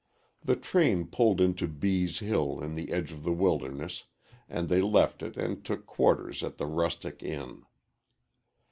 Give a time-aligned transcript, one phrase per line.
[0.43, 4.05] The train pulled into Bees' Hill in the edge of the wilderness,
[4.49, 7.65] and they left it and took quarters at the Rustic Inn.